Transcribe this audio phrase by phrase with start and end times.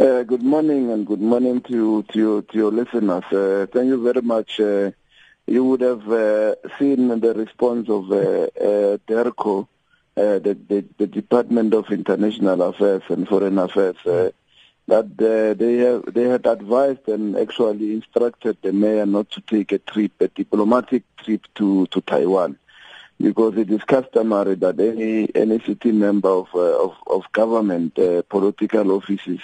[0.00, 3.22] Uh, good morning and good morning to to, to your listeners.
[3.30, 4.58] Uh, thank you very much.
[4.58, 4.90] Uh,
[5.46, 9.68] you would have uh, seen the response of uh, uh, DIRCO,
[10.14, 16.46] the, the, the, Department of International Affairs and Foreign Affairs, that they have, they had
[16.46, 21.86] advised and actually instructed the mayor not to take a trip, a diplomatic trip to,
[21.88, 22.58] to Taiwan
[23.20, 27.94] because it is customary that any any city member of of, of, government
[28.30, 29.40] political offices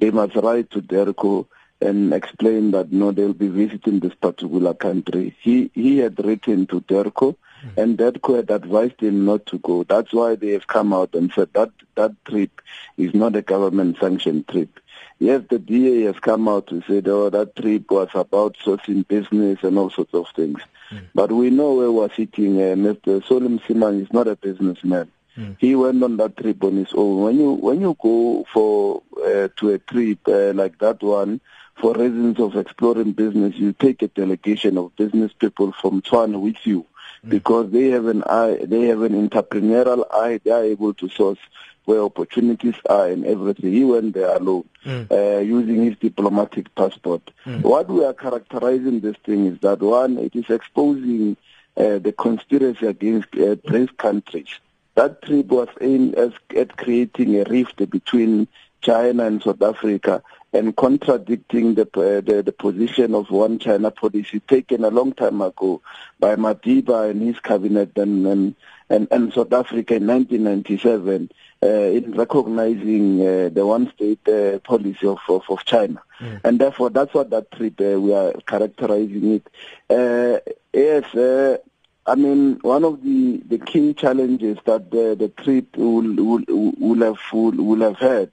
[0.00, 1.46] they must write to DIRCO
[1.80, 5.36] and explain that no they'll be visiting this particular country.
[5.40, 7.76] He he had written to DIRCO mm.
[7.76, 9.84] and DIRCO had advised him not to go.
[9.84, 12.60] That's why they have come out and said that that trip
[12.96, 14.80] is not a government sanctioned trip.
[15.18, 19.58] Yes, the DA has come out to say, oh, that trip was about sourcing business
[19.62, 20.60] and all sorts of things.
[20.90, 21.08] Mm.
[21.14, 22.56] But we know where we're sitting.
[22.56, 23.24] Uh, Mr.
[23.26, 25.10] Solly Msimanga is not a businessman.
[25.36, 25.56] Mm.
[25.58, 27.22] He went on that trip on his own.
[27.22, 31.40] When you when you go for uh, to a trip uh, like that one
[31.80, 36.56] for reasons of exploring business, you take a delegation of business people from Tshwane with
[36.64, 36.86] you
[37.24, 37.30] mm.
[37.30, 40.40] because they have an eye, they have an entrepreneurial eye.
[40.42, 41.38] They are able to source
[41.84, 43.72] where opportunities are and everything.
[43.72, 45.10] He went there alone, mm.
[45.10, 47.30] uh, using his diplomatic passport.
[47.46, 47.62] Mm.
[47.62, 51.36] What we are characterizing this thing is that one, it is exposing
[51.76, 54.48] uh, the conspiracy against uh, brave countries.
[54.94, 58.48] That trip was aimed at creating a rift between
[58.80, 64.40] China and South Africa and contradicting the, uh, the, the position of one China policy
[64.40, 65.80] taken a long time ago
[66.18, 68.54] by Madiba and his cabinet and and,
[68.88, 71.30] and, and South Africa in 1997
[71.62, 76.02] uh, in recognizing uh, the one state uh, policy of, of, of China.
[76.18, 76.40] Mm.
[76.44, 79.46] And therefore, that's what that trip uh, we are characterizing it.
[79.88, 80.40] Uh,
[80.72, 81.58] yes, uh,
[82.06, 87.00] I mean, one of the, the key challenges that the, the trip will, will, will,
[87.04, 88.30] have, will, will have had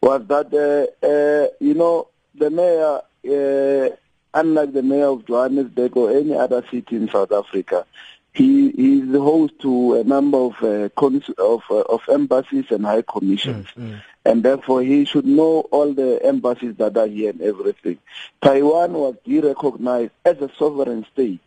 [0.00, 3.96] was that, uh, uh, you know, the mayor, uh,
[4.34, 7.86] unlike the mayor of Johannesburg or any other city in South Africa,
[8.32, 12.84] he is the host to a number of uh, cons- of, uh, of embassies and
[12.84, 13.66] high commissions.
[13.76, 14.02] Mm, mm.
[14.24, 17.98] And therefore, he should know all the embassies that are here and everything.
[18.40, 21.40] Taiwan was de-recognized as a sovereign state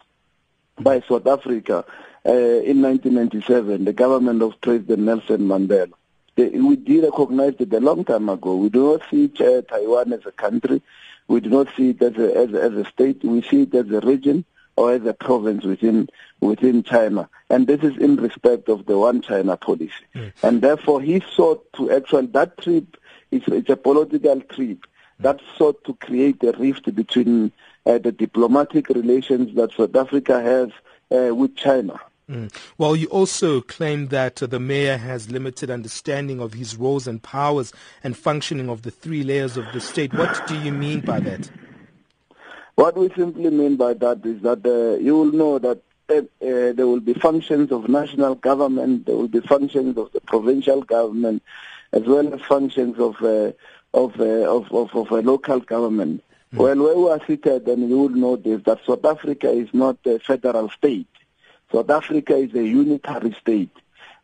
[0.79, 1.85] by South Africa
[2.25, 5.93] uh, in 1997, the government of President Nelson Mandela
[6.37, 8.55] we de-recognized it a long time ago.
[8.55, 10.81] We do not see uh, Taiwan as a country.
[11.27, 13.23] We do not see it as a, as, a, as a state.
[13.23, 16.09] We see it as a region or as a province within
[16.41, 17.29] within China.
[17.49, 19.93] And this is in respect of the one China policy.
[20.13, 20.33] Mm.
[20.43, 22.97] And therefore he sought to actually that trip
[23.31, 24.87] is it's a political trip mm.
[25.19, 27.53] that sought to create a rift between
[27.85, 30.69] uh, the diplomatic relations that South Africa has
[31.11, 31.99] uh, with China.
[32.29, 32.51] Mm.
[32.79, 37.21] Well, you also claim that uh, the mayor has limited understanding of his roles and
[37.21, 37.71] powers
[38.03, 40.11] and functioning of the three layers of the state.
[40.13, 41.51] What do you mean by that?
[42.73, 46.73] What we simply mean by that is that uh, you will know that uh, uh
[46.73, 51.43] there will be functions of national government, there will be functions of the provincial government,
[51.93, 53.51] as well as functions of uh,
[53.93, 56.21] of, uh, of, of, of a local government.
[56.53, 56.57] Mm.
[56.57, 59.97] Well, where we are seated, and you will know this, that South Africa is not
[60.05, 61.07] a federal state.
[61.71, 63.71] South Africa is a unitary state.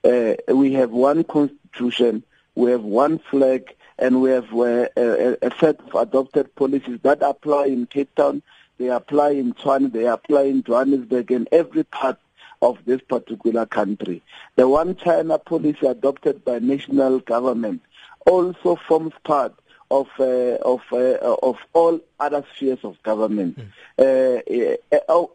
[0.04, 2.24] Uh, we have one constitution,
[2.56, 7.22] we have one flag, and we have uh, a, a, set of adopted policies that
[7.22, 8.42] apply in Cape Town,
[8.78, 12.18] they apply in Tshwane, they apply in Johannesburg, and every part
[12.64, 14.22] of this particular country.
[14.56, 17.82] The one China policy adopted by national government
[18.26, 19.54] also forms part
[19.92, 23.60] of uh, of uh, of all other spheres of government.
[24.00, 24.78] Mm.
[24.90, 25.32] Uh, oh,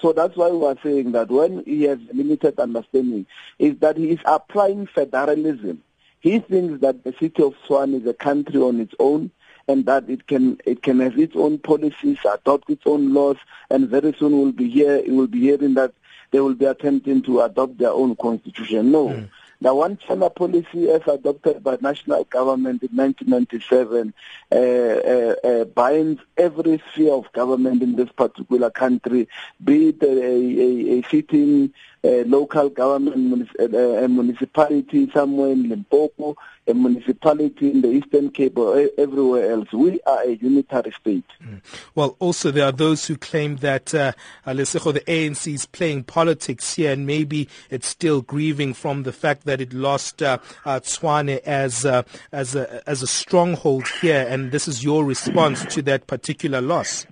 [0.00, 3.26] so that's why we are saying that when he has limited understanding,
[3.58, 5.82] is that he is applying federalism.
[6.20, 9.30] He thinks that the city of Tshwane is a country on its own,
[9.68, 13.36] and that it can it can have its own policies, adopt its own laws,
[13.70, 14.96] and very soon will be here.
[14.96, 15.94] It will be hearing that
[16.32, 18.90] they will be attempting to adopt their own constitution.
[18.90, 19.08] No.
[19.08, 19.28] Mm.
[19.62, 24.12] The one China policy as adopted by national government in 1997
[24.50, 29.28] uh, uh, uh, binds every sphere of government in this particular country,
[29.62, 31.72] be it a, a, a sitting
[32.04, 36.36] a local government, a municipality somewhere in Limpopo,
[36.66, 39.72] a municipality in the Eastern Cape or everywhere else.
[39.72, 41.24] We are a unitary state.
[41.44, 41.60] Mm.
[41.94, 44.12] Well, also there are those who claim that uh,
[44.44, 49.60] the ANC is playing politics here and maybe it's still grieving from the fact that
[49.60, 54.68] it lost uh, uh, Tshwane as, uh, as, a, as a stronghold here and this
[54.68, 57.06] is your response to that particular loss.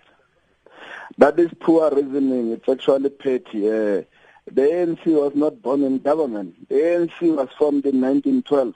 [1.19, 2.53] That is poor reasoning.
[2.53, 3.69] It's actually petty.
[3.69, 4.03] Uh,
[4.47, 6.69] the ANC was not born in government.
[6.69, 8.75] The ANC was formed in 1912.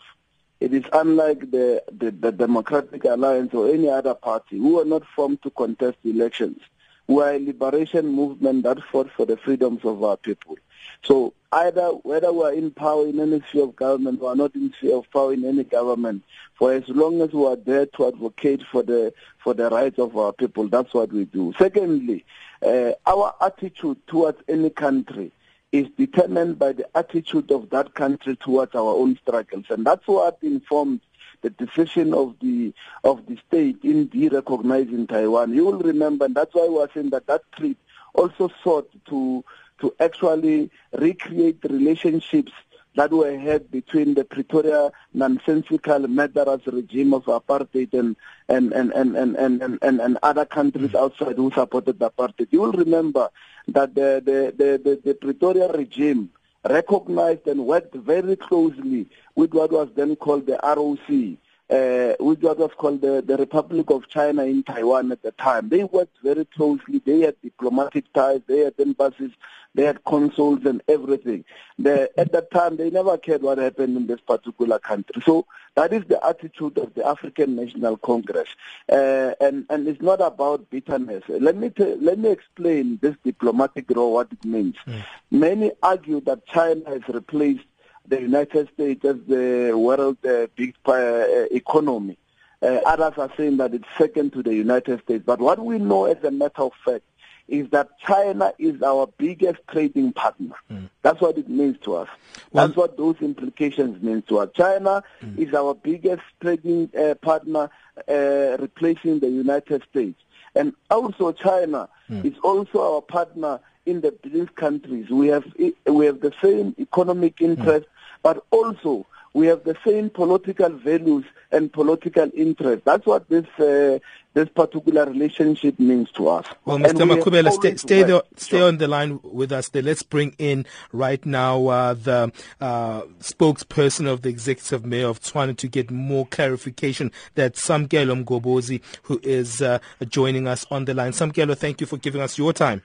[0.60, 5.04] It is unlike the, the, the Democratic Alliance or any other party who are not
[5.14, 6.60] formed to contest elections.
[7.06, 10.56] We are a liberation movement that fought for the freedoms of our people.
[11.02, 14.72] So either whether we are in power in any sphere of government or not in
[14.78, 16.22] sphere of power in any government,
[16.54, 20.16] for as long as we are there to advocate for the for the rights of
[20.16, 21.52] our people, that's what we do.
[21.58, 22.24] Secondly,
[22.62, 25.30] uh, our attitude towards any country
[25.75, 30.38] is determined by the attitude of that country towards our own struggles, and that's what
[30.41, 31.00] informed
[31.43, 32.73] the decision of the
[33.03, 35.53] of the state in de-recognizing Taiwan.
[35.53, 37.76] You will remember, and that's why we are saying that that trip
[38.15, 39.44] also sought to
[39.81, 42.53] to actually recreate relationships
[42.96, 48.17] that were had between the Pretoria nonsensical murderous regime of apartheid and
[48.49, 51.00] and and and and and, and, and other countries mm.
[51.00, 52.49] outside who supported apartheid.
[52.50, 53.29] You will remember
[53.69, 56.31] that the the the, the, the Pretoria regime
[56.69, 61.37] recognized and worked very closely with what was then called the ROC,
[61.70, 65.69] uh, with what was called the, the Republic of China in Taiwan at the time.
[65.69, 67.00] They worked very closely.
[67.05, 68.40] They had diplomatic ties.
[68.46, 69.32] They had embassies.
[69.75, 71.44] They had consuls and everything.
[71.78, 75.20] The, at that time, they never cared what happened in this particular country.
[75.25, 78.49] So that is the attitude of the African National Congress,
[78.88, 81.25] uh, and and it's not about bitterness.
[81.28, 84.76] Let me t- let me explain this diplomatic role what it means.
[84.87, 85.05] Mm.
[85.32, 87.64] Many argue that China has replaced
[88.06, 92.18] the United States as the world's uh, big uh, economy.
[92.62, 95.22] Uh, others are saying that it's second to the United States.
[95.24, 97.04] But what we know as a matter of fact
[97.46, 100.54] is that China is our biggest trading partner.
[100.70, 100.88] Mm.
[101.02, 102.08] That's what it means to us.
[102.52, 104.48] Well, That's what those implications mean to us.
[104.54, 105.38] China mm.
[105.38, 107.68] is our biggest trading uh, partner,
[108.08, 110.18] uh, replacing the United States.
[110.54, 112.24] And also China mm.
[112.24, 115.10] is also our partner in the BRICS countries.
[115.10, 115.44] We have
[115.86, 117.86] we have the same economic interest,
[118.25, 122.82] but also we have the same political values and political interests.
[122.85, 123.99] That's what this uh,
[124.32, 126.47] this particular relationship means to us.
[126.65, 127.09] Well, Mr.
[127.09, 128.69] Makhubela, stay stay, there, stay sure.
[128.69, 129.69] on the line with us.
[129.69, 129.82] There.
[129.82, 135.56] Let's bring in right now uh, the uh, spokesperson of the executive mayor of Tshwane
[135.59, 137.12] to get more clarification.
[137.35, 139.79] That Samkelo Mgobozi, who is uh,
[140.09, 141.12] joining us on the line.
[141.12, 142.82] Samkelo, thank you for giving us your time.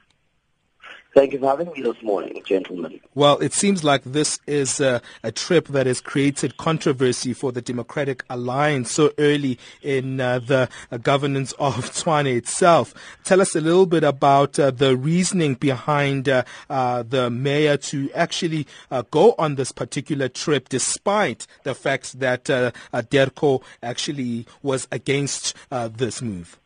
[1.16, 3.00] Thank you for having me this morning, gentlemen.
[3.16, 7.64] Well, it seems like this is a, a trip that has created controversy for the
[7.64, 12.94] Democratic Alliance so early in uh, the uh, governance of Tshwane itself.
[13.24, 18.12] Tell us a little bit about uh, the reasoning behind uh, uh, the mayor to
[18.14, 25.56] actually uh, go on this particular trip, despite the fact that DIRCO actually was against
[25.72, 26.60] this move.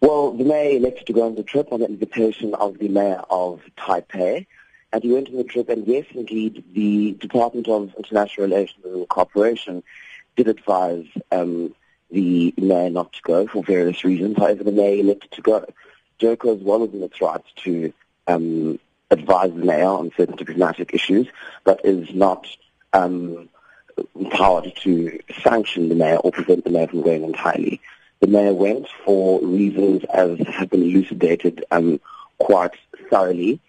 [0.00, 3.22] Well, the mayor elected to go on the trip on the invitation of the mayor
[3.30, 4.46] of Taipei.
[4.92, 9.08] And he went on the trip, and yes, indeed, the Department of International Relations and
[9.08, 9.82] Cooperation
[10.36, 11.74] did advise um,
[12.10, 14.38] the mayor not to go for various reasons.
[14.38, 15.66] However, the mayor elected to go.
[16.18, 17.92] DIRCO as well within its rights to
[18.26, 18.78] um,
[19.10, 21.26] advise the mayor on certain diplomatic issues,
[21.64, 22.46] but is not
[22.92, 23.48] um,
[24.18, 27.80] empowered to sanction the mayor or prevent the mayor from going entirely.
[28.20, 32.00] The mayor went for reasons as have been elucidated um,
[32.38, 32.74] quite
[33.10, 33.60] thoroughly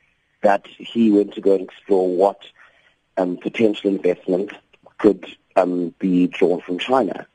[0.42, 2.40] that he went to go and explore what
[3.18, 4.52] um, potential investment
[5.00, 7.28] could um, be drawn from China.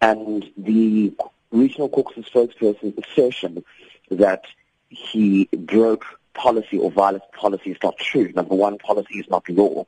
[0.00, 1.14] And the
[1.50, 3.64] regional caucus spokesperson's assertion
[4.10, 4.44] that
[4.88, 8.32] he broke policy or violated policy is not true.
[8.34, 9.86] Number one, policy is not law.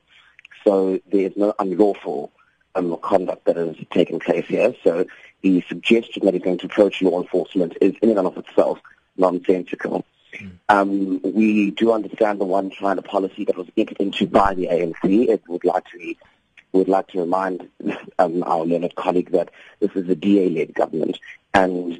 [0.63, 2.31] So there is no unlawful
[2.75, 4.73] um, conduct that has taken place here.
[4.83, 5.05] So
[5.41, 8.79] the suggestion that he's going to approach law enforcement is in and of itself
[9.17, 10.05] nonsensical.
[10.33, 10.51] Mm.
[10.69, 15.29] Um, we do understand the one China policy that was entered into by the ANC.
[15.29, 16.15] It would like to
[16.71, 17.67] would like to remind
[18.19, 21.17] um, our learned colleague that this is a DA-led government,
[21.53, 21.99] and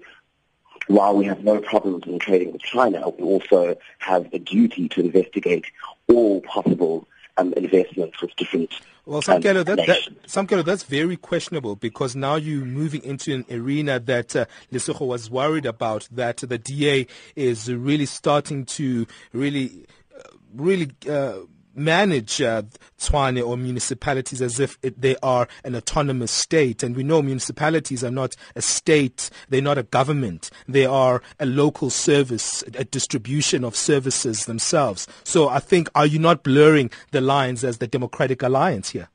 [0.87, 5.01] while we have no problems in trading with China, we also have a duty to
[5.01, 5.65] investigate
[6.07, 7.07] all possible
[7.39, 8.71] um, with different
[9.09, 14.35] well, Samkelo, that, that, that's very questionable because now you're moving into an arena that
[14.35, 20.21] uh, Lesego was worried about, that the DA is really starting to really, uh,
[20.53, 21.39] really uh,
[21.79, 22.63] manage uh,
[22.99, 26.83] Tshwane or municipalities as if it, they are an autonomous state.
[26.83, 31.45] And we know municipalities are not a state, they're not a government, they are a
[31.45, 35.07] local service, a distribution of services themselves.
[35.23, 39.09] So I think, are you not blurring the lines as the Democratic Alliance here?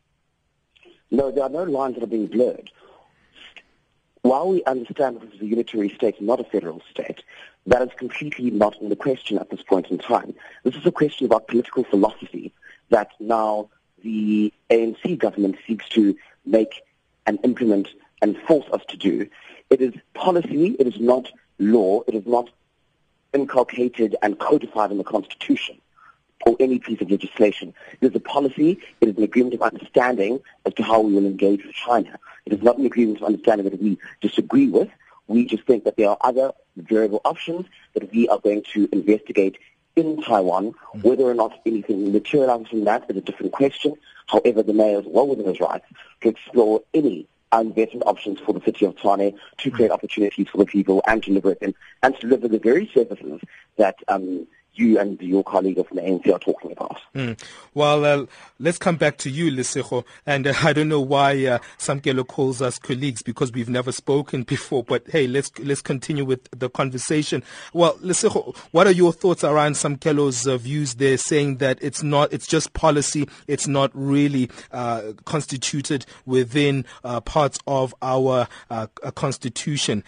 [1.11, 2.71] No, there are no lines that are being blurred.
[4.25, 7.23] While we understand that this is a unitary state, not a federal state,
[7.67, 10.35] that is completely not in the question at this point in time.
[10.63, 12.51] This is a question about political philosophy
[12.89, 13.69] that now
[14.03, 16.17] the ANC government seeks to
[16.47, 16.85] make
[17.27, 17.89] and implement
[18.23, 19.29] and force us to do.
[19.69, 22.49] It is policy, it is not law, it is not
[23.35, 25.79] inculcated and codified in the Constitution
[26.47, 27.75] or any piece of legislation.
[28.01, 31.27] It is a policy, it is an agreement of understanding as to how we will
[31.27, 32.19] engage with China.
[32.47, 34.89] It is not an agreement of understanding that we disagree with.
[35.27, 39.59] We just think that there are other variable options that we are going to investigate
[39.97, 40.73] in Taiwan.
[40.73, 41.09] Mm-hmm.
[41.09, 43.95] Whether or not anything materializes from that is a different question.
[44.27, 45.87] However, the mayor is well within his rights
[46.21, 49.95] to explore any investment options for the city of Tshwane to create mm-hmm.
[49.95, 53.41] opportunities for the people and to liberate them and to deliver the very services
[53.77, 57.01] that um, you and your colleague of the ANC are talking about.
[57.15, 57.41] Mm.
[57.75, 58.27] Well, uh,
[58.59, 60.05] let's come back to you, Lesego.
[60.27, 64.43] And uh, I don't know why uh, Samkelo calls us colleagues because we've never spoken
[64.55, 64.85] before.
[64.85, 67.43] But hey, let's let's continue with the conversation.
[67.73, 72.33] Well, Lesego, what are your thoughts around Samkelo's uh, views there, saying that it's not,
[72.33, 80.05] it's just policy, it's not really uh, constituted within uh, parts of our uh, constitution.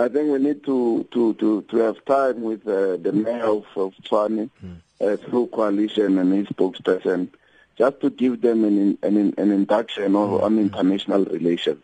[0.00, 3.66] I think we need to to to, to have time with uh, the mayor of,
[3.76, 4.76] of Tshwane mm.
[4.98, 7.28] uh, through coalition and his spokesperson,
[7.76, 10.42] just to give them an an, an induction on, mm.
[10.42, 11.82] on international relations.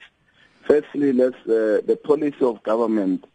[0.62, 3.26] Firstly, let's uh, the policy of government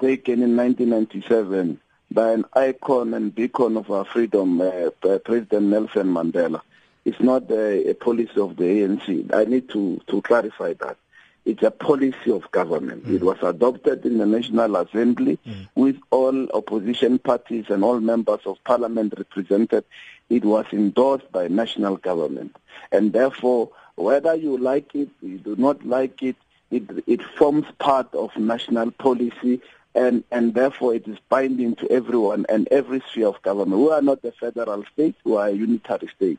[0.00, 1.80] taken in 1997
[2.12, 4.90] by an icon and beacon of our freedom, uh,
[5.24, 6.60] President Nelson Mandela.
[7.04, 9.34] It's not a, a policy of the ANC.
[9.34, 10.98] I need to to clarify that.
[11.44, 13.06] It's a policy of government.
[13.06, 13.16] Mm.
[13.16, 15.68] It was adopted in the National Assembly mm.
[15.74, 19.84] with all opposition parties and all members of parliament represented.
[20.28, 22.56] It was endorsed by national government.
[22.92, 26.36] And therefore, whether you like it, you do not like it,
[26.70, 29.60] it, it forms part of national policy
[29.94, 33.80] and, and therefore it is binding to everyone and every sphere of government.
[33.80, 36.38] We are not a federal state, we are a unitary state.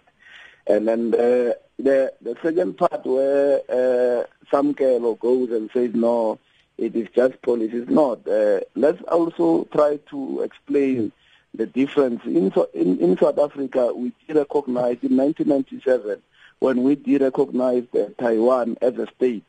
[0.68, 6.40] And then uh, the the second part where uh, Samkelo goes and says no,
[6.78, 7.78] it is just policy.
[7.78, 8.28] It's not.
[8.28, 11.12] Uh, let's also try to explain
[11.54, 12.22] the difference.
[12.26, 16.22] In, in, in South Africa, we recognized in 1997
[16.60, 19.46] when we derecognized uh, Taiwan as a state.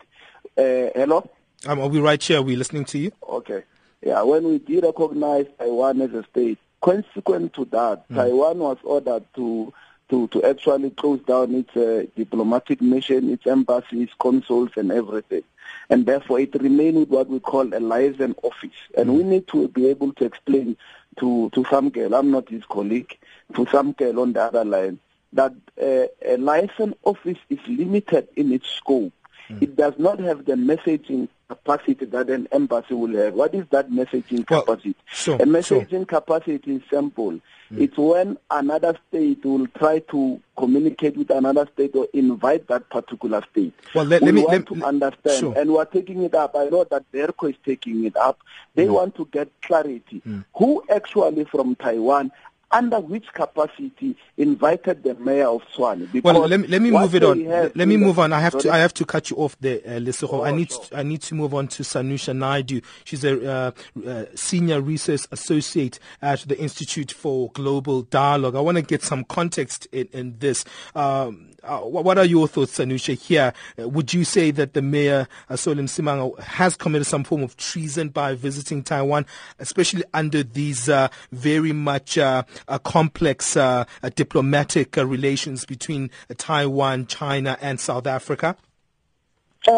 [0.56, 1.28] Uh, hello?
[1.66, 2.38] Um, are we right here?
[2.38, 3.12] Are we listening to you?
[3.28, 3.62] Okay.
[4.00, 8.16] Yeah, when we derecognized Taiwan as a state, consequent to that, mm.
[8.16, 9.72] Taiwan was ordered to
[10.12, 15.42] to, to actually close down its uh, diplomatic mission, its embassies, consuls, and everything.
[15.88, 18.76] And therefore, it remained with what we call a liaison office.
[18.94, 19.16] And mm.
[19.16, 20.76] we need to be able to explain
[21.18, 23.16] to, to Samkel, I'm not his colleague,
[23.54, 24.98] to Samkel on the other line,
[25.32, 29.14] that uh, a liaison office is limited in its scope.
[29.48, 29.62] Mm.
[29.62, 33.34] It does not have the messaging capacity that an embassy will have.
[33.34, 34.94] What is that messaging well, capacity?
[35.06, 36.04] Sure, a messaging sure.
[36.04, 37.32] capacity is simple.
[37.32, 37.80] Mm.
[37.80, 43.42] It's when another state will try to communicate with another state or invite that particular
[43.50, 43.72] state.
[43.94, 45.54] Well, let, we let me want let, to understand, sure.
[45.58, 46.54] and we're taking it up.
[46.56, 48.38] I know that DIRCO is taking it up.
[48.74, 48.94] They mm.
[48.94, 50.22] want to get clarity.
[50.26, 50.44] Mm.
[50.56, 52.32] Who actually from Taiwan
[52.72, 56.22] under which capacity invited the mayor of Tshwane?
[56.22, 57.44] Well, let me, let me move it on.
[57.44, 58.32] Let me move on.
[58.32, 60.84] I have to I have to cut you off there, uh, Oh, I need sure.
[60.84, 62.82] to, I need to move on to Sanusha Naidoo.
[63.04, 63.70] She's a uh,
[64.06, 68.56] uh, senior research associate at the Institute for Global Dialogue.
[68.56, 70.64] I want to get some context in, in this.
[70.94, 73.52] Um, uh, what are your thoughts, Sanusha, here?
[73.80, 77.56] Uh, would you say that the mayor, uh, Solly Msimanga, has committed some form of
[77.56, 79.26] treason by visiting Taiwan,
[79.60, 82.42] especially under these uh, very much uh,
[82.84, 88.56] complex uh, diplomatic relations between Taiwan, China, and South Africa?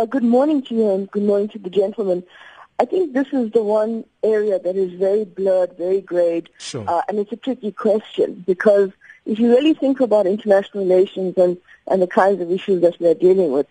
[0.09, 2.25] good morning to you and good morning to the gentleman.
[2.81, 6.85] I think this is the one area that is very blurred, very grayed, sure.
[7.09, 8.91] and it's a tricky question because
[9.27, 13.07] if you really think about international relations and and the kinds of issues that we
[13.09, 13.67] are dealing with.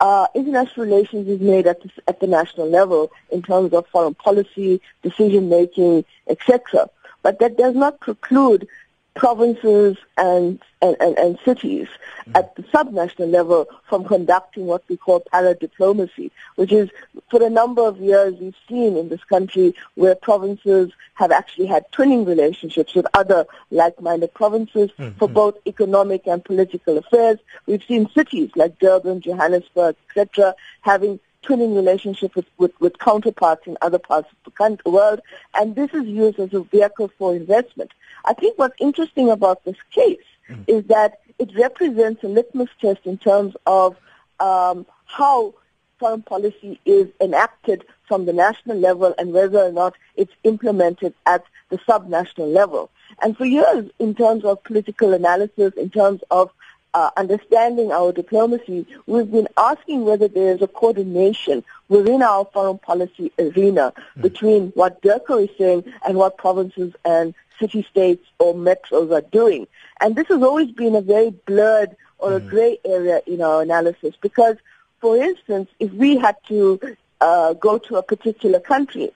[0.00, 4.14] Uh, international relations is made at the, at the national level in terms of foreign
[4.14, 6.90] policy, decision making, etc.
[7.24, 8.68] But that does not preclude
[9.14, 11.88] provinces and, and, and, and cities
[12.26, 12.36] mm.
[12.38, 16.90] at the subnational level from conducting what we call para-diplomacy, which is
[17.30, 21.90] for a number of years we've seen in this country where provinces have actually had
[21.92, 25.16] twinning relationships with other like-minded provinces mm.
[25.16, 27.38] for both economic and political affairs.
[27.66, 33.76] We've seen cities like Durban, Johannesburg, etc., having twinning relationship with, with, with, counterparts in
[33.82, 35.20] other parts of the country, world,
[35.58, 37.92] and this is used as a vehicle for investment.
[38.24, 40.64] I think what's interesting about this case mm.
[40.66, 43.96] is that it represents a litmus test in terms of
[44.40, 45.54] um, how
[45.98, 51.44] foreign policy is enacted from the national level and whether or not it's implemented at
[51.70, 52.90] the subnational level.
[53.22, 56.50] And for years, in terms of political analysis, in terms of
[56.94, 62.78] uh, understanding our diplomacy, we've been asking whether there is a coordination within our foreign
[62.78, 64.22] policy arena mm.
[64.22, 69.66] between what DIRCO is saying and what provinces and city-states or metros are doing.
[70.00, 72.36] And this has always been a very blurred or mm.
[72.36, 74.56] a gray area in our analysis because,
[75.00, 76.80] for instance, if we had to
[77.20, 79.10] uh, go to a particular country,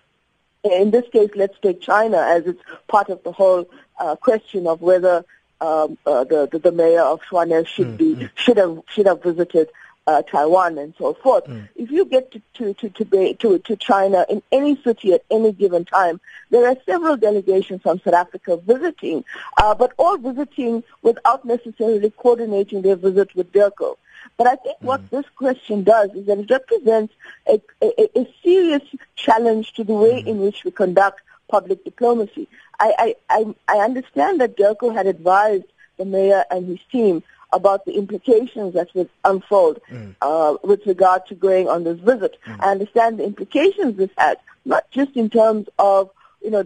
[0.65, 3.71] in this case, let's take China as it's part of the whole
[4.01, 5.25] uh, question of whether
[5.61, 8.31] um, uh, the, the, the mayor of Tshwane should mm, be mm.
[8.35, 9.69] should have should have visited
[10.07, 11.45] uh, Taiwan and so forth.
[11.45, 11.69] Mm.
[11.77, 15.53] If you get to to to to, to to China in any city at any
[15.53, 19.25] given time, there are several delegations from South Africa visiting,
[19.59, 23.99] uh, but all visiting without necessarily coordinating their visit with DIRCO.
[24.39, 25.11] But I think what mm.
[25.11, 27.13] this question does is that it represents
[27.47, 28.83] a, a, a serious
[29.17, 30.27] challenge to the way mm.
[30.27, 32.49] in which we conduct public diplomacy.
[32.81, 35.65] I, I, I understand that DIRCO had advised
[35.97, 40.15] the mayor and his team about the implications that would unfold mm.
[40.21, 42.37] uh, with regard to going on this visit.
[42.47, 42.61] Mm.
[42.61, 46.11] I understand the implications this has, not just in terms of,
[46.43, 46.65] you know,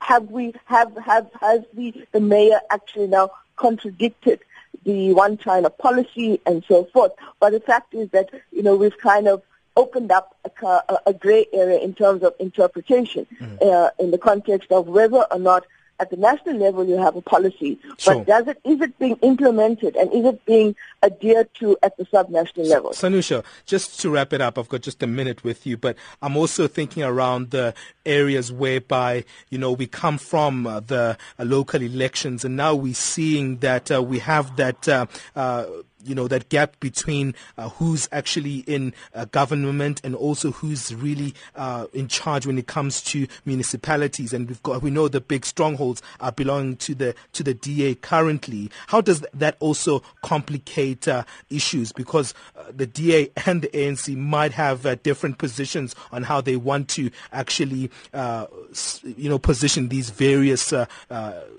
[0.00, 4.40] have we, have, have, has the, the mayor actually now contradicted
[4.84, 8.98] the one China policy and so forth, but the fact is that, you know, we've
[8.98, 9.42] kind of
[9.76, 13.62] opened up a, a gray area in terms of interpretation mm.
[13.62, 15.64] uh, in the context of whether or not
[15.98, 18.16] at the national level you have a policy, sure.
[18.16, 22.04] but does it is it being implemented and is it being adhered to at the
[22.06, 22.90] subnational level?
[22.90, 26.36] Sanusha, just to wrap it up, I've got just a minute with you, but I'm
[26.36, 31.82] also thinking around the areas whereby you know we come from uh, the uh, local
[31.82, 35.64] elections, and now we're seeing that uh, we have that uh, uh,
[36.04, 41.34] you know that gap between uh, who's actually in uh, government and also who's really
[41.54, 44.32] uh, in charge when it comes to municipalities.
[44.32, 47.94] And we've got we know the big strongholds are belonging to the to the DA
[47.94, 48.70] currently.
[48.88, 54.52] How does that also complicate uh, issues because uh, the DA and the ANC might
[54.52, 60.72] have uh, different positions on how they want to actually you know position these various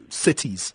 [0.10, 0.74] cities?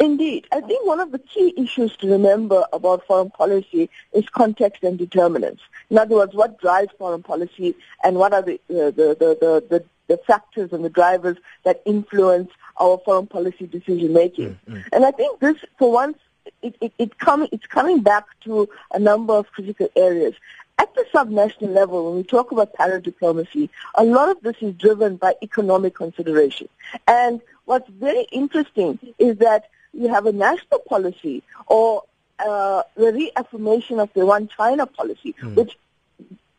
[0.00, 0.46] Indeed.
[0.52, 4.98] I think one of the key issues to remember about foreign policy is context and
[4.98, 5.62] determinants.
[5.90, 9.84] In other words, what drives foreign policy and what are the, uh, the, the, the,
[10.08, 14.58] the, factors and the drivers that influence our foreign policy decision making.
[14.68, 14.80] Mm-hmm.
[14.92, 16.18] And I think this, for once,
[16.62, 20.34] it, it, it come, it's coming back to a number of critical areas.
[20.78, 24.74] At the subnational level, when we talk about para diplomacy, a lot of this is
[24.74, 26.68] driven by economic consideration.
[27.06, 32.02] And what's very interesting is that you have a national policy or
[32.40, 35.54] uh, the reaffirmation of the one China policy, mm.
[35.54, 35.78] which,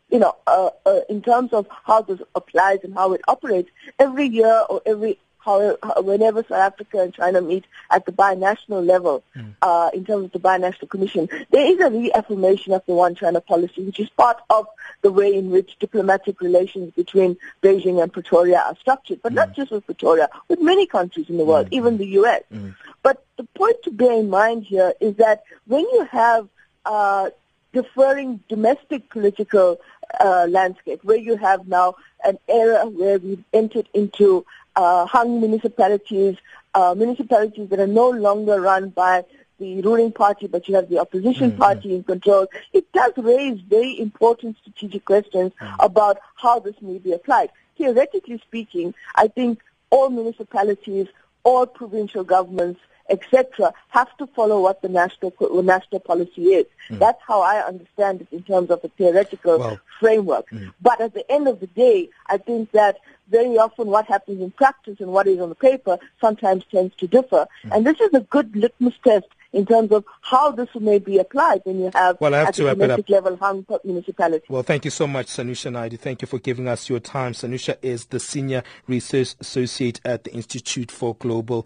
[0.10, 4.28] you know, uh, uh, in terms of how this applies and how it operates, every
[4.28, 9.54] year or every how, whenever South Africa and China meet at the binational level, mm.
[9.62, 13.40] uh, in terms of the binational commission, there is a reaffirmation of the one China
[13.40, 14.66] policy, which is part of
[15.04, 19.36] the way in which diplomatic relations between Beijing and Pretoria are structured, but mm.
[19.36, 21.74] not just with Pretoria, with many countries in the world, mm.
[21.74, 22.42] even the U.S.
[22.52, 22.76] Mm.
[23.04, 26.50] But the point to bear in mind here is that when you have
[26.86, 27.30] uh,
[27.72, 29.80] deferring domestic political
[30.20, 36.38] uh, landscape, where you have now an era where we've entered into uh, hung municipalities,
[36.74, 39.24] uh, municipalities that are no longer run by
[39.60, 41.62] the ruling party, but you have the opposition mm-hmm.
[41.62, 45.76] party in control, it does raise very important strategic questions mm-hmm.
[45.80, 47.50] about how this may be applied.
[47.78, 51.08] Theoretically speaking, I think all municipalities,
[51.44, 56.66] all provincial governments etc., have to follow what the national national policy is.
[56.90, 57.00] Mm.
[57.00, 60.50] That's how I understand it in terms of a theoretical well, framework.
[60.50, 60.74] Mm.
[60.82, 62.98] But at the end of the day, I think that
[63.30, 67.08] very often what happens in practice and what is on the paper sometimes tends to
[67.08, 67.48] differ.
[67.66, 67.76] Mm.
[67.76, 71.62] And this is a good litmus test in terms of how this may be applied
[71.64, 74.46] when you have well, I have at to the domestic level hung municipality.
[74.50, 75.98] Well, thank you so much, Sanusha Naidoo.
[75.98, 77.32] Thank you for giving us your time.
[77.32, 81.66] Sanusha is the Senior Research Associate at the Institute for Global